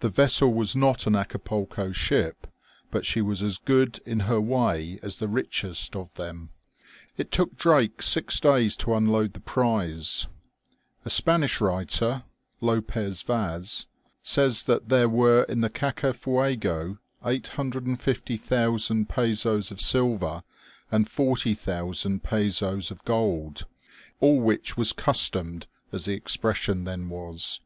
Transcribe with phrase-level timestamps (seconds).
[0.00, 2.48] The vessel was not an Acapulco ship,
[2.90, 6.50] but she was as good in her way as the richest of them.
[7.16, 9.56] It took Drake six days to unload OLD SHIPS.
[9.56, 10.28] 197 the prize.
[11.06, 12.24] A Spanish writer,
[12.60, 13.86] Lopez Vaz,
[14.22, 20.42] says that there were in the Gacafuego 850,000 pezoes of silver,
[20.92, 23.64] and 40,000 pezoes of gold,
[24.20, 27.62] all which was "customed, as the expression then was.